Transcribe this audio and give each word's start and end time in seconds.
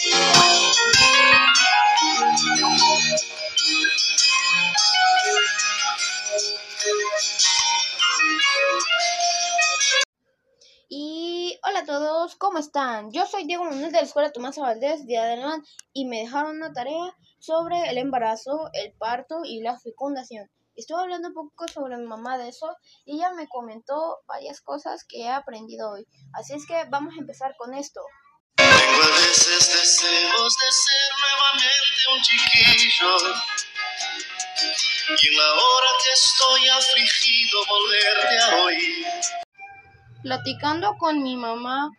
Y 0.00 0.12
hola 11.64 11.80
a 11.80 11.84
todos, 11.84 12.36
¿cómo 12.36 12.58
están? 12.58 13.10
Yo 13.10 13.26
soy 13.26 13.44
Diego 13.46 13.64
Manuel 13.64 13.90
de 13.90 13.98
la 13.98 14.02
Escuela 14.02 14.30
Tomás 14.30 14.56
Valdés 14.56 15.04
de 15.04 15.18
Adelman 15.18 15.64
y 15.92 16.04
me 16.04 16.20
dejaron 16.20 16.58
una 16.58 16.72
tarea 16.72 17.16
sobre 17.40 17.90
el 17.90 17.98
embarazo, 17.98 18.70
el 18.74 18.92
parto 18.92 19.40
y 19.44 19.62
la 19.62 19.80
fecundación. 19.80 20.48
Estuve 20.76 21.00
hablando 21.00 21.26
un 21.28 21.34
poco 21.34 21.66
sobre 21.66 21.96
mi 21.96 22.06
mamá 22.06 22.38
de 22.38 22.50
eso 22.50 22.76
y 23.04 23.16
ella 23.16 23.32
me 23.32 23.48
comentó 23.48 24.18
varias 24.28 24.60
cosas 24.60 25.02
que 25.02 25.22
he 25.22 25.28
aprendido 25.28 25.90
hoy. 25.90 26.06
Así 26.34 26.54
es 26.54 26.68
que 26.68 26.84
vamos 26.88 27.14
a 27.16 27.20
empezar 27.20 27.56
con 27.56 27.74
esto. 27.74 28.00
Tengo 28.58 29.02
a 29.02 29.08
veces 29.20 29.72
deseos 29.72 30.58
de 30.58 30.72
ser 30.72 31.10
nuevamente 31.20 32.00
un 32.12 32.20
chiquillo. 32.22 33.16
Y 35.20 35.28
en 35.28 35.36
la 35.36 35.52
hora 35.52 35.90
que 36.02 36.12
estoy 36.12 36.68
afligido 36.68 37.58
volverte 37.66 38.38
a 38.40 38.64
oír. 38.64 39.06
Platicando 40.22 40.96
con 40.98 41.22
mi 41.22 41.36
mamá, 41.36 41.90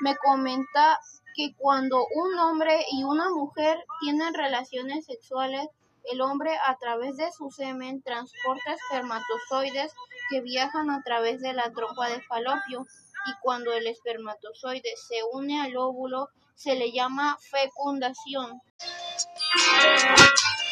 me 0.00 0.16
comenta 0.16 0.98
que 1.34 1.54
cuando 1.58 2.06
un 2.06 2.38
hombre 2.38 2.86
y 2.92 3.04
una 3.04 3.28
mujer 3.30 3.78
tienen 4.00 4.32
relaciones 4.32 5.04
sexuales, 5.04 5.66
el 6.10 6.22
hombre 6.22 6.56
a 6.64 6.76
través 6.78 7.16
de 7.18 7.30
su 7.32 7.50
semen 7.50 8.02
transporta 8.02 8.72
espermatozoides 8.72 9.92
que 10.30 10.40
viajan 10.40 10.90
a 10.90 11.02
través 11.02 11.40
de 11.42 11.52
la 11.52 11.70
trompa 11.72 12.08
de 12.08 12.22
falopio 12.22 12.86
y 13.26 13.32
cuando 13.42 13.72
el 13.72 13.86
espermatozoide 13.86 14.94
se 15.08 15.22
une 15.32 15.60
al 15.60 15.76
óvulo 15.76 16.28
se 16.54 16.74
le 16.74 16.90
llama 16.92 17.38
fecundación. 17.50 18.60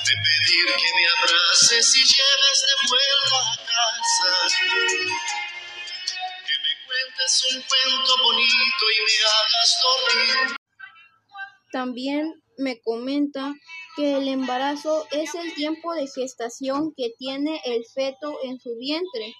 De 0.06 0.14
pedir 0.14 0.66
que 0.76 0.90
me 0.94 1.06
abraces 1.18 1.96
y 1.96 2.00
lleves 2.00 2.58
de 2.66 2.74
vuelta 2.88 3.36
a 3.36 3.56
casa 3.56 4.94
un 7.52 7.62
cuento 7.62 8.12
bonito 8.22 8.84
y 8.90 8.98
me 9.04 9.16
hagas 9.32 9.70
dormir. 9.82 10.56
También 11.72 12.42
me 12.58 12.80
comenta 12.80 13.52
que 13.96 14.16
el 14.16 14.28
embarazo 14.28 15.06
es 15.10 15.34
el 15.34 15.54
tiempo 15.54 15.94
de 15.94 16.06
gestación 16.06 16.92
que 16.96 17.10
tiene 17.18 17.60
el 17.64 17.84
feto 17.94 18.38
en 18.44 18.60
su 18.60 18.76
vientre. 18.78 19.32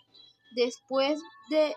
Después 0.57 1.21
de, 1.51 1.75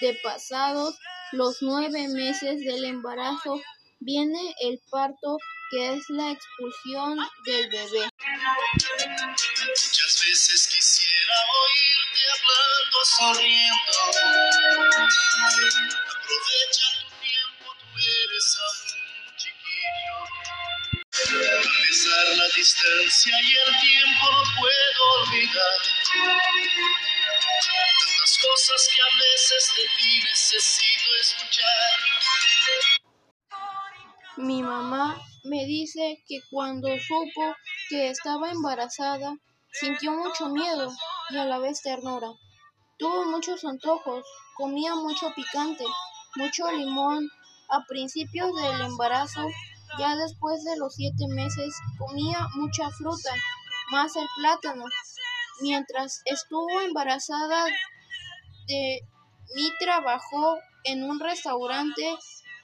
de 0.00 0.14
pasados 0.22 0.98
los 1.32 1.58
nueve 1.60 2.08
meses 2.08 2.60
del 2.64 2.84
embarazo, 2.84 3.60
viene 4.00 4.54
el 4.60 4.80
parto, 4.90 5.38
que 5.70 5.94
es 5.94 6.10
la 6.10 6.32
expulsión 6.32 7.18
del 7.44 7.70
bebé. 7.70 8.08
Muchas 8.74 10.24
veces 10.26 10.68
quisiera 10.68 11.34
oírte 11.62 12.20
hablando, 12.34 12.98
sonriendo. 13.04 13.92
Aprovecha 16.10 16.86
tu 17.00 17.06
tiempo, 17.20 17.66
tú 17.78 17.86
eres 17.98 18.58
aún 18.60 19.36
chiquillo. 19.36 20.18
A 21.10 21.62
pesar 21.86 22.26
la 22.36 22.48
distancia 22.56 23.34
y 23.40 23.50
el 23.68 23.80
tiempo 23.80 24.24
no 24.32 24.42
puedo 24.58 25.00
olvidar. 25.20 25.78
Tantas 27.40 28.38
cosas 28.38 28.88
que 28.94 29.00
a 29.02 29.10
veces. 29.16 29.72
Mi 34.36 34.62
mamá 34.62 35.20
me 35.44 35.64
dice 35.66 36.22
que 36.26 36.40
cuando 36.50 36.88
supo 36.98 37.54
que 37.88 38.10
estaba 38.10 38.50
embarazada, 38.50 39.36
sintió 39.72 40.12
mucho 40.12 40.48
miedo 40.48 40.92
y 41.30 41.36
a 41.36 41.44
la 41.44 41.58
vez 41.58 41.82
ternura. 41.82 42.30
Tuvo 42.98 43.24
muchos 43.26 43.64
antojos, 43.64 44.24
comía 44.56 44.94
mucho 44.94 45.32
picante, 45.34 45.84
mucho 46.36 46.70
limón. 46.72 47.28
A 47.68 47.84
principios 47.86 48.54
del 48.56 48.80
embarazo, 48.80 49.46
ya 49.98 50.16
después 50.16 50.64
de 50.64 50.76
los 50.76 50.94
siete 50.94 51.28
meses, 51.28 51.74
comía 51.98 52.48
mucha 52.54 52.90
fruta, 52.90 53.30
más 53.92 54.16
el 54.16 54.26
plátano. 54.36 54.84
Mientras 55.60 56.22
estuvo 56.24 56.80
embarazada 56.80 57.66
de 58.66 59.00
mi 59.54 59.70
trabajo 59.78 60.58
en 60.84 61.04
un 61.04 61.20
restaurante 61.20 62.16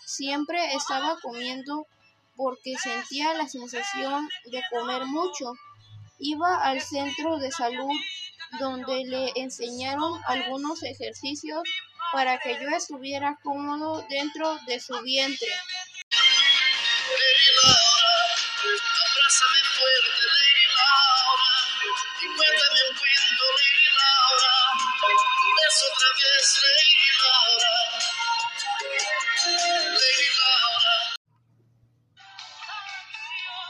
Siempre 0.06 0.72
estaba 0.72 1.18
comiendo 1.20 1.88
porque 2.36 2.76
sentía 2.78 3.34
la 3.34 3.48
sensación 3.48 4.28
de 4.44 4.62
comer 4.70 5.04
mucho. 5.04 5.52
Iba 6.20 6.62
al 6.62 6.80
centro 6.80 7.38
de 7.38 7.50
salud 7.50 7.90
donde 8.60 9.04
le 9.04 9.32
enseñaron 9.34 10.12
algunos 10.26 10.84
ejercicios 10.84 11.60
para 12.12 12.38
que 12.38 12.54
yo 12.54 12.68
estuviera 12.68 13.36
cómodo 13.42 14.06
dentro 14.08 14.56
de 14.68 14.78
su 14.78 14.96
vientre. 15.02 15.50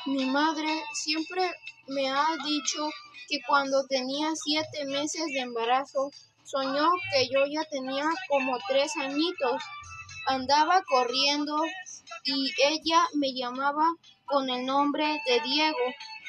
Mi 0.07 0.25
madre 0.27 0.85
siempre 0.95 1.51
me 1.89 2.09
ha 2.09 2.27
dicho 2.45 2.89
que 3.29 3.41
cuando 3.47 3.85
tenía 3.89 4.29
siete 4.37 4.85
meses 4.85 5.27
de 5.27 5.41
embarazo 5.41 6.11
soñó 6.45 6.89
que 7.13 7.29
yo 7.29 7.45
ya 7.47 7.65
tenía 7.65 8.05
como 8.29 8.57
tres 8.69 8.97
añitos. 8.97 9.63
Andaba 10.29 10.83
corriendo 10.85 11.61
y 12.23 12.53
ella 12.65 13.03
me 13.15 13.33
llamaba 13.35 13.85
con 14.27 14.49
el 14.49 14.65
nombre 14.65 15.21
de 15.27 15.41
Diego 15.41 15.87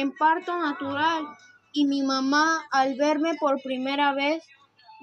en 0.00 0.12
parto 0.12 0.58
natural 0.58 1.26
y 1.72 1.86
mi 1.86 2.02
mamá 2.02 2.66
al 2.70 2.96
verme 2.96 3.34
por 3.40 3.62
primera 3.62 4.12
vez 4.12 4.44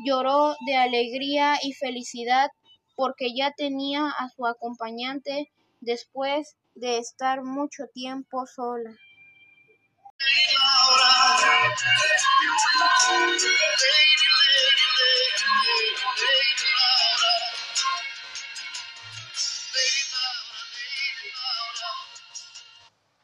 lloró 0.06 0.56
de 0.68 0.76
alegría 0.76 1.58
y 1.64 1.74
felicidad 1.74 2.52
porque 2.96 3.36
ya 3.36 3.52
tenía 3.58 4.08
a 4.08 4.30
su 4.30 4.46
acompañante 4.46 5.52
después 5.82 6.58
de 6.76 7.00
estar 7.00 7.44
mucho 7.44 7.86
tiempo 7.92 8.46
sola. 8.46 8.92